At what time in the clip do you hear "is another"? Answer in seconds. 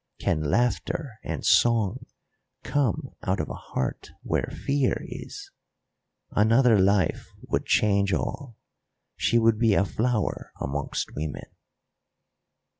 5.05-6.79